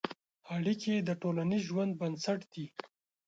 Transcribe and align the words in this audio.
اړیکې 0.55 0.93
د 1.07 1.09
ټولنیز 1.21 1.61
ژوند 1.69 1.91
بنسټ 1.99 2.39
دي. 2.53 2.65